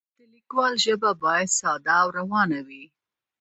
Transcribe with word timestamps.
د 0.17 0.19
لیکوال 0.33 0.73
ژبه 0.83 1.11
باید 1.23 1.49
ساده 1.59 1.93
او 2.03 2.07
روانه 2.19 2.59
وي. 2.67 2.83